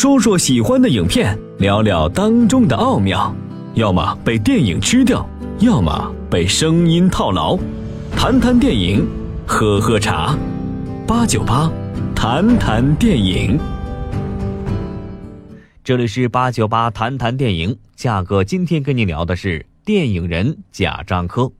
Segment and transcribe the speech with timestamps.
[0.00, 3.36] 说说喜欢的影片，聊聊当中的奥妙。
[3.74, 5.28] 要么被电影吃掉，
[5.58, 7.54] 要么被声音套牢。
[8.16, 9.06] 谈谈电影，
[9.46, 10.34] 喝喝茶。
[11.06, 11.70] 八九八，
[12.16, 13.60] 谈谈电影。
[15.84, 21.52] 这里是八九八谈谈电影，价格今天跟你聊的是电影人贾樟柯。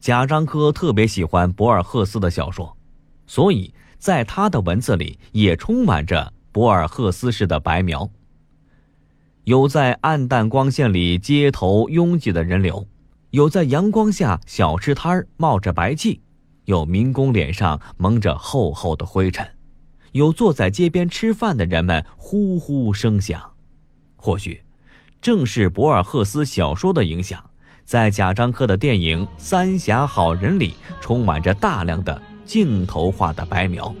[0.00, 2.76] 贾樟柯特别喜欢博尔赫斯的小说，
[3.28, 8.10] 所以在他的文字里也充满着博尔赫斯式的白描。
[9.44, 12.84] 有在暗淡光线里街头拥挤的人流，
[13.30, 16.20] 有在阳光下小吃摊冒着白气，
[16.64, 19.48] 有民工脸上蒙着厚厚的灰尘，
[20.10, 23.40] 有坐在街边吃饭的人们呼呼声响。
[24.16, 24.60] 或许，
[25.22, 27.40] 正是博尔赫斯小说的影响。
[27.84, 33.94] 在贾樟柯的电影《三峡好人》里，充满着大量的镜头化的白描。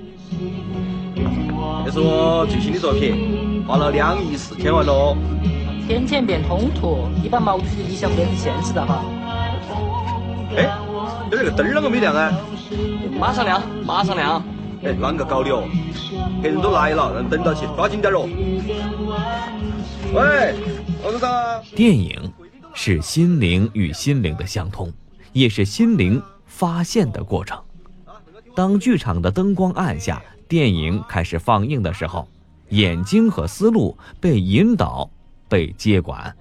[1.88, 5.16] 这是我最新的作品，花了两亿四千万喽。
[5.86, 9.02] 天天变通途，你把毛主席的理想变成现实了哈。
[10.54, 10.70] 哎，
[11.24, 12.30] 你这个灯啷个没亮啊？
[13.18, 14.44] 马上亮，马上亮。
[14.82, 15.64] 哎，啷个搞的哦？
[16.42, 18.28] 客人都来了，让等到起，抓紧点喽。
[20.12, 20.54] 喂，
[21.02, 21.62] 老先生。
[21.74, 22.30] 电影。
[22.74, 24.92] 是心灵与心灵的相通，
[25.32, 27.58] 也是心灵发现的过程。
[28.54, 32.26] 当剧场的灯光暗下，电影开始放映的时候，
[32.70, 35.08] 眼睛和思路被引导、
[35.46, 36.34] 被接管。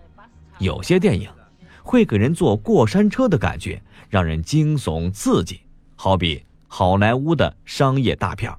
[0.59, 1.29] 有些电影
[1.83, 5.59] 会给人坐过山车的感觉，让人惊悚刺激，
[5.95, 8.51] 好比好莱坞的商业大片；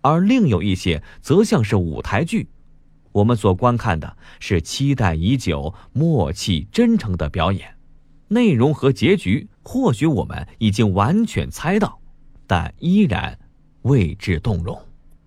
[0.00, 2.48] 而另有一些则像是舞台剧。
[3.12, 7.74] 我们所观看的是期待已久、默契真诚的表演，
[8.28, 11.98] 内容和结局或许我们已经完全猜到，
[12.46, 13.38] 但依然
[13.88, 14.80] 为之动容。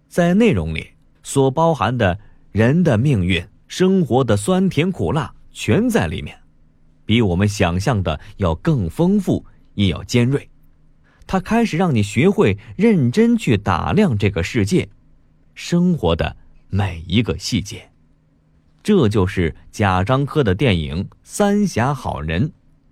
[0.07, 0.87] 在内容里
[1.21, 2.17] 所包含的
[2.53, 6.39] 人的命运、生活的酸甜苦辣，全在里面，
[7.05, 10.49] 比我们想象的要更丰富，也要尖锐。
[11.27, 14.87] 它开始让你学会认真去打量这个世界，
[15.53, 16.37] 生活的。
[16.73, 17.91] 每一个细节，
[18.81, 22.47] 这就是贾樟柯的电影《三峡好人》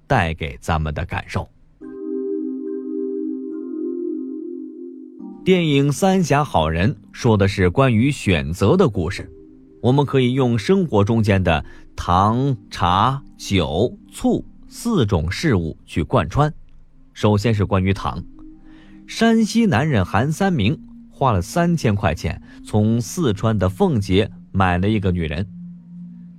[0.06, 1.50] 带给咱们的感受。
[5.46, 9.32] 电影《三峡好人》说的是关于选择的故事，
[9.82, 11.64] 我们可以用生活中间的
[11.96, 16.54] 糖、茶、酒、醋四种事物去贯穿。
[17.14, 18.22] 首先是关于糖，
[19.08, 20.80] 山西男人韩三明。
[21.10, 25.46] 花了三千块钱从四川的奉节买了一个女人，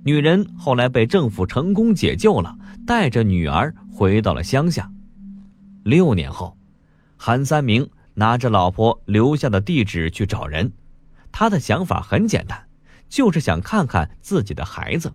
[0.03, 2.57] 女人后来被政府成功解救了，
[2.87, 4.91] 带着女儿回到了乡下。
[5.83, 6.57] 六年后，
[7.15, 10.71] 韩三明拿着老婆留下的地址去找人，
[11.31, 12.67] 他的想法很简单，
[13.09, 15.13] 就是想看看自己的孩子。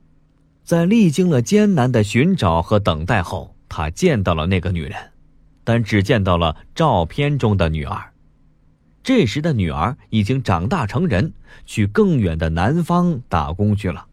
[0.64, 5.12] 在历经了艰难的寻找和等待后，他见到了那个女人，
[5.62, 8.12] 但只见到了照片中的女儿。
[9.02, 11.32] 这时的女儿已经长大成人，
[11.64, 14.06] 去更远的南方打工去了。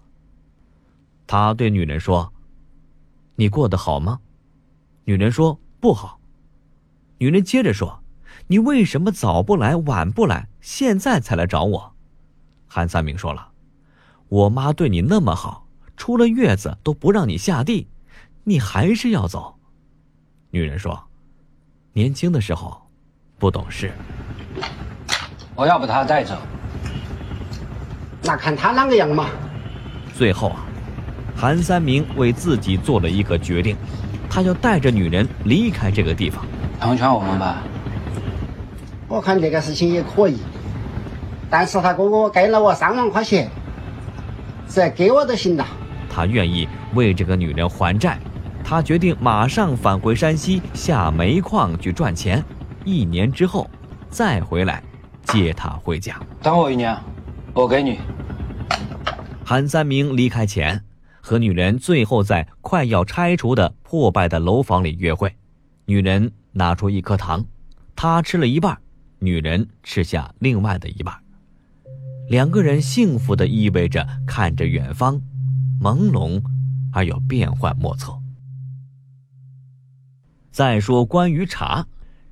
[1.25, 2.31] 他对女人说
[3.35, 4.19] ：“你过得好吗？”
[5.05, 6.19] 女人说：“不好。”
[7.17, 8.01] 女人接着说
[8.47, 11.93] ：“你为什么早不来晚不来，现在才来找我？”
[12.67, 13.49] 韩三明说了
[14.29, 17.87] ：“我妈对你那么好，出了月子都不让你下地，
[18.43, 19.55] 你还是要走。”
[20.49, 20.99] 女人说
[21.93, 22.81] ：“年轻的时候，
[23.37, 23.91] 不懂事。”
[25.55, 26.35] 我要把他带走，
[28.23, 29.29] 那看他啷个样嘛。
[30.15, 30.65] 最后啊，
[31.35, 33.77] 韩三明为自己做了一个决定，
[34.29, 36.43] 他要带着女人离开这个地方。
[36.79, 37.61] 成全我们吧。
[39.13, 40.39] 我看这个事情也可以，
[41.47, 43.47] 但是他哥哥给了我三万块钱，
[44.67, 45.63] 只要给我就行了。
[46.09, 48.17] 他愿意为这个女人还债，
[48.63, 52.43] 他决定马上返回山西下煤矿去赚钱，
[52.85, 53.69] 一年之后
[54.09, 54.81] 再回来。
[55.25, 56.97] 接她回家，等我一年，
[57.53, 57.99] 我给你。
[59.45, 60.83] 韩三明离开前，
[61.21, 65.31] 和女人最后在快要拆除的破败的楼房里约会。
[65.85, 67.45] 女人拿出一颗糖，
[67.95, 68.77] 他吃了一半，
[69.23, 71.15] 女人吃下另外的一半。
[72.29, 75.21] 两个人幸福的依偎着，看着远方，
[75.79, 76.41] 朦胧
[76.91, 78.13] 而又变幻莫测。
[80.51, 81.87] 再说关于茶，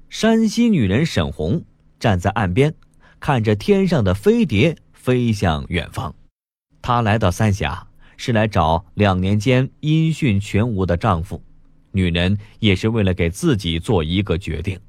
[0.10, 1.64] 山西女人沈红。
[2.00, 2.74] 站在岸边，
[3.20, 6.16] 看着天上的飞碟飞向远方。
[6.82, 7.88] 她来到三峡，
[8.18, 11.44] 是来找两年间音讯全无的丈夫。
[11.92, 14.80] 女人也是为了给自己做一个决定。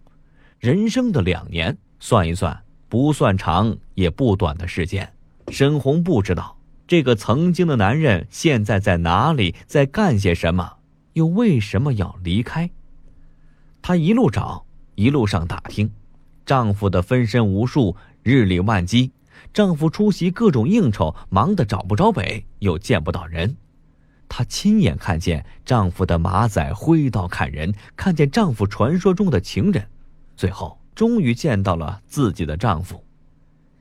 [0.58, 5.12] 人生的两年，算一算，不算长也不短的时间。
[5.52, 6.58] 沈红不知道，
[6.88, 10.78] 这个曾经的男人现在在哪里，在干些什么，
[11.12, 12.68] 又为什么要离开？
[13.80, 14.66] 她一路找，
[14.96, 15.88] 一路上打听，
[16.44, 17.94] 丈夫的分身无数，
[18.24, 19.12] 日理万机。
[19.54, 23.56] 丈夫出席各种应酬，忙得找不着北，又见不到人。
[24.28, 29.86] 她亲眼看见丈夫的马仔挥刀砍人，看见丈夫传说中的情人，
[30.36, 33.02] 最后终于见到了自己的丈夫。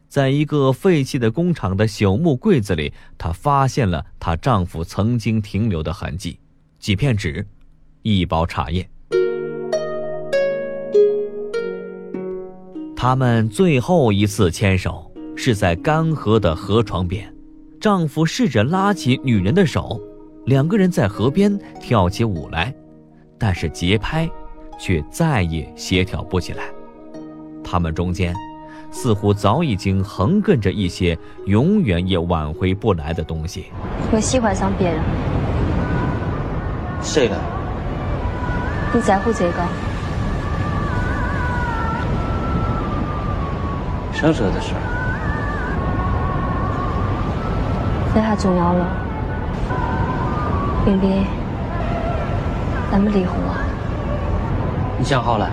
[0.07, 6.39] 在一个废弃的工厂的朽木柜子里，她发现了她丈夫曾经停留的痕迹：
[6.79, 7.47] 几片纸，
[8.01, 8.89] 一包茶叶。
[12.95, 15.09] 他们最后一次牵手。
[15.33, 17.33] 是在干涸的河床边，
[17.79, 19.99] 丈夫试着拉起女人的手，
[20.45, 22.71] 两个人在河边跳起舞来，
[23.39, 24.29] 但是节拍
[24.79, 26.65] 却再也协调不起来。
[27.71, 28.35] 他们中间
[28.91, 33.71] 似乎早已经横亘着一些永远也挽回不来的东西。
[34.11, 34.99] 我喜欢上别人。
[37.01, 37.37] 谁的？
[38.93, 39.63] 你在乎这个？
[44.13, 44.73] 生蛇的事。
[48.13, 48.85] 这还重要了，
[50.83, 51.25] 冰冰，
[52.91, 53.63] 咱们离婚啊？
[54.99, 55.49] 你想好了？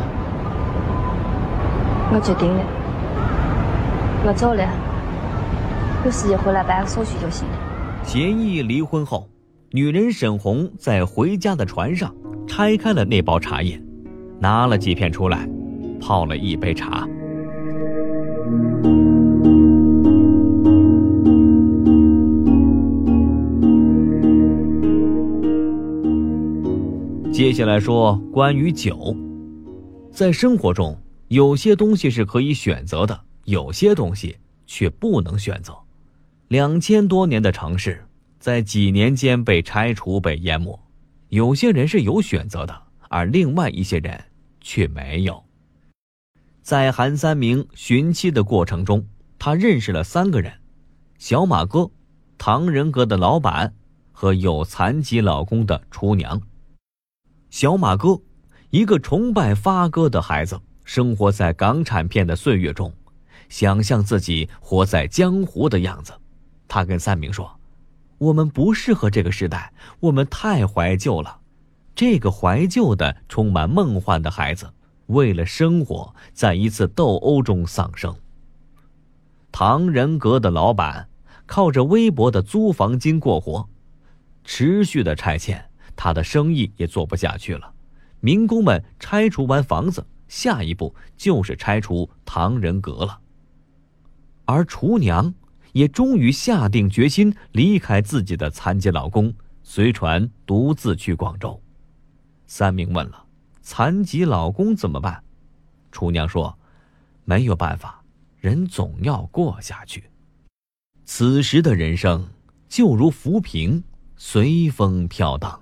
[2.11, 2.65] 我决定了，
[4.27, 4.67] 我走了，
[6.05, 7.55] 有时间回来办个手续就行了。
[8.03, 9.29] 协议离婚后，
[9.73, 12.15] 女人沈红在回家的船上
[12.47, 13.79] 拆开了那包茶叶，
[14.41, 15.47] 拿了几片出来，
[16.01, 17.07] 泡了一杯茶。
[27.31, 29.15] 接下来说关于酒，
[30.11, 30.97] 在生活中，
[31.29, 35.77] 有些东西是可以选择的，有些东西却不能选择。
[36.49, 38.07] 两千多年的城市，
[38.41, 40.79] 在几年间被拆除、被淹没。
[41.29, 44.19] 有些人是有选择的，而另外一些人
[44.63, 45.45] 却没有。
[46.63, 49.07] 在韩三明寻妻的过程中，
[49.39, 50.51] 他认识了三个人：
[51.19, 51.91] 小马哥、
[52.39, 53.75] 唐人阁的老板
[54.13, 56.41] 和有残疾老公的厨娘。
[57.51, 58.23] 小马哥，
[58.71, 62.91] 一个崇拜发哥的孩子，生活在港产片的岁月中，
[63.51, 66.15] 想象自己活在江湖的样子。
[66.67, 67.61] 他跟三明说
[68.17, 69.71] ：“我们不适合这个时代，
[70.01, 71.41] 我们太怀旧了。”
[71.95, 74.73] 这个怀旧的、充满梦幻的孩子，
[75.09, 78.17] 为了生活，在一次斗殴中丧生。
[79.53, 81.11] 唐人阁的老板
[81.45, 83.69] 靠着微薄的租房金过活，
[84.43, 85.67] 持续的拆迁。
[85.95, 87.75] 他的生意也做不下去了，
[88.21, 93.21] 民工们拆除完房子，下一步就是拆除唐人阁了。
[94.45, 95.35] 而厨娘
[95.73, 101.61] 也终于下定决心离开自己的残疾老公，随船独自去广州。
[102.47, 103.27] 三明问了
[103.61, 105.23] ：“残疾老公怎么办？”
[105.93, 106.59] 厨娘说
[107.27, 108.03] ：“没有办法，
[108.39, 110.05] 人总要过下去。
[111.05, 112.27] 此时的人生
[112.69, 113.85] 就如浮萍，
[114.17, 115.61] 随风飘荡。”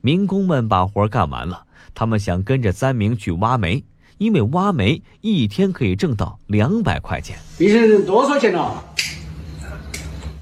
[0.00, 3.84] 民工们把活干完了，他们想跟着三明去挖煤，
[4.18, 7.36] 因为挖煤一天可以挣到两百块钱。
[7.58, 8.82] 一人多少钱了？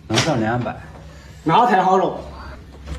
[0.08, 0.76] 能挣两百，
[1.42, 2.20] 那太好了。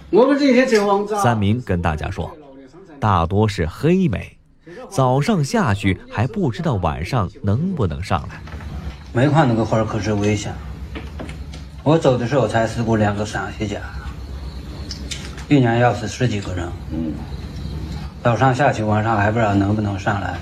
[0.09, 2.35] 我们这一天只往三明跟大家说，
[2.99, 4.37] 大多是黑煤，
[4.89, 8.41] 早上下去还不知道晚上能不能上来。
[9.11, 10.53] 煤矿那个活儿可是危险，
[11.83, 13.79] 我走的时候才死过两个上西家。
[15.49, 17.13] 一年要死十几个人，嗯，
[18.23, 20.39] 早上下去，晚上还不知道能不能上来，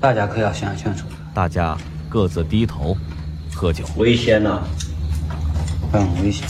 [0.00, 1.06] 大家可要想清楚。
[1.34, 1.76] 大家
[2.08, 2.96] 各自低头
[3.54, 4.62] 喝酒，危险呐，
[5.92, 6.48] 很危险。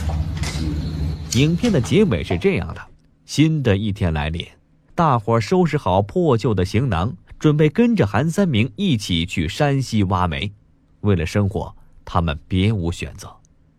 [1.32, 2.80] 影片的结尾是这样的：
[3.24, 4.46] 新的一天来临，
[4.94, 10.52] 大伙收拾好破旧的行囊，准备跟着韩三明一起去山西挖煤。
[11.00, 11.74] 为了生活，
[12.04, 13.28] 他们别无选择，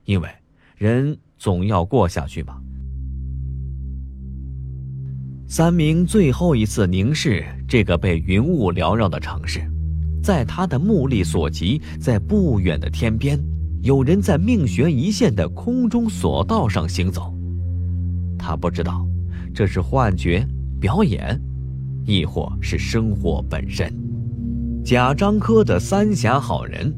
[0.04, 0.30] 因为
[0.76, 2.62] 人总要过下去嘛。
[5.56, 9.62] 三明最后一次凝视这个被云雾缭绕的城市，
[10.24, 13.40] 在他的目力所及，在不远的天边，
[13.84, 17.32] 有人在命悬一线的空中索道上行走。
[18.36, 19.06] 他不知道，
[19.54, 20.44] 这是幻觉、
[20.82, 21.40] 表演，
[22.04, 23.94] 亦或是生活本身。
[24.84, 26.92] 贾樟柯的《三峡好人》，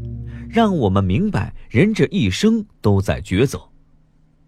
[0.48, 3.60] 让我们明白，人这一生都在抉择，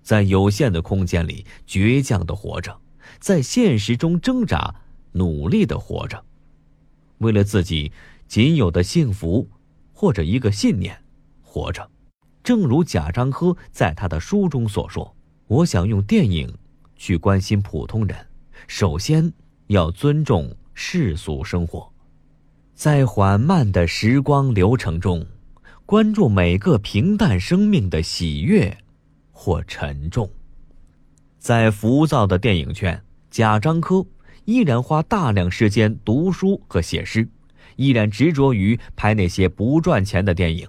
[0.02, 2.74] 在有限的空间里倔强的活着。
[3.20, 4.76] 在现实中挣扎，
[5.14, 6.24] 努力的活着，
[7.20, 7.92] 为了自己
[8.28, 9.50] 仅有的幸福，
[9.94, 10.98] 或者一个信念，
[11.42, 11.90] 活着，
[12.44, 15.16] 正如贾樟柯在他的书中所说
[15.48, 16.54] ：“我想用电影
[16.96, 18.16] 去关心普通人，
[18.68, 19.34] 首先
[19.68, 21.92] 要尊重世俗生活，
[22.76, 25.26] 在缓慢的时光流程中，
[25.86, 28.78] 关注每个平淡生命的喜悦
[29.32, 30.30] 或沉重。”
[31.48, 33.02] 在浮躁的电影圈，
[33.32, 34.06] 贾樟柯
[34.44, 37.26] 依然花大量时间读书和写诗。
[37.78, 40.68] 依然执着于拍那些不赚钱的电影，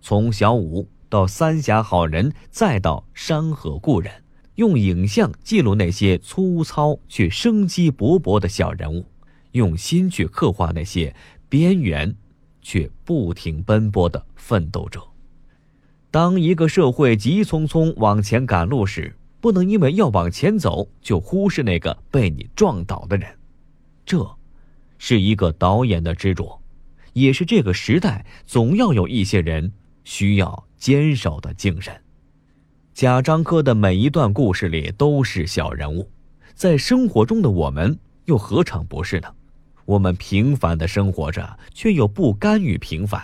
[0.00, 4.12] 从小五到三峡好人，再到山河故人，
[4.54, 9.04] 用影像记录那些粗糙却生机勃勃的小人物，
[9.50, 11.12] 用心去刻画那些
[11.48, 12.14] 边缘
[12.62, 15.02] 却不停奔波的奋斗者。
[16.12, 23.28] 当一个社会急匆匆往前赶路时，不能因为要往前走就忽视那个被你撞倒的人，
[24.06, 24.26] 这。
[24.96, 26.62] 是一个导演的执着，
[27.12, 29.70] 也是这个时代总要有一些人
[30.02, 31.94] 需要坚守的精神。
[32.94, 36.08] 贾樟柯的每一段故事里都是小人物，
[36.54, 39.28] 在生活中的我们又何尝不是呢？
[39.84, 43.22] 我们平凡的生活着，却又不甘于平凡，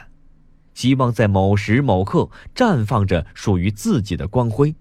[0.74, 4.74] 希望在某时某刻绽放着属于自己的光辉。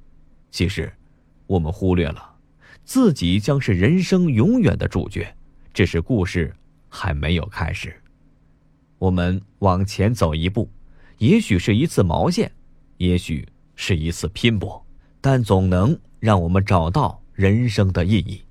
[0.51, 0.91] 其实，
[1.50, 2.36] 我们忽略了，
[2.86, 5.36] 自己将是人生永远的主角。
[5.74, 6.56] 只是故事。
[6.91, 7.94] 还没有开始，
[8.98, 10.68] 我们往前走一步，
[11.20, 12.51] 也许是一次毛线，
[12.98, 14.84] 也许是一次拼搏，
[15.22, 18.41] 但总能让我们找到人生的意义。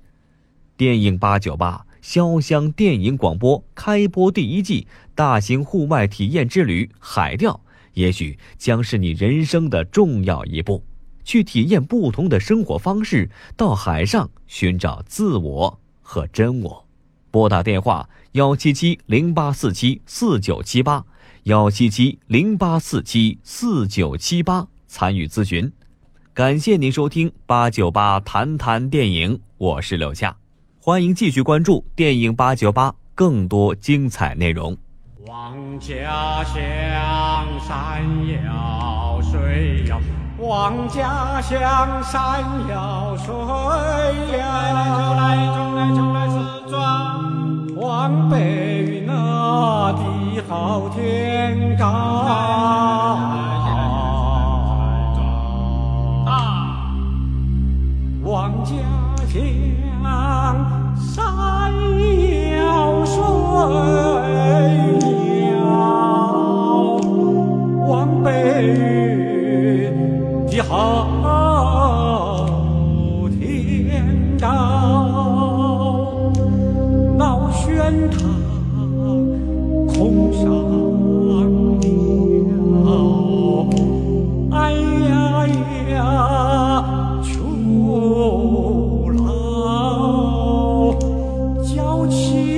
[0.77, 7.59] 电影八九八潇湘电影广播开播第一季大型户外体验之旅海钓，
[7.95, 10.81] 也许将是你人生的重要一步，
[11.29, 16.87] 去体验不同的生活方式，到海上寻找自我和真我。
[17.29, 21.05] 拨打电话幺七七零八四七四九七八，
[21.43, 25.71] 幺七七零八四七四九七八参与咨询。
[26.33, 30.35] 感谢您收听八九八谈谈电影，我是刘夏，
[30.81, 34.75] 欢迎继续关注电影八九八更多精彩内容。
[35.27, 36.55] 望家乡
[37.59, 38.03] 山
[38.43, 40.01] 遥水遥，
[40.41, 44.37] 望家乡山遥水遥。
[44.37, 44.79] 来来
[45.15, 45.21] 来
[46.13, 46.35] 来四
[46.69, 46.73] 川。
[47.75, 48.35] 望北
[48.83, 49.11] 云那
[49.93, 51.85] 地好天高，
[58.23, 58.73] 望家
[59.27, 59.37] 乡
[60.95, 61.73] 山
[62.57, 63.19] 遥水
[92.07, 92.48] 起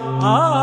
[0.00, 0.57] Ah.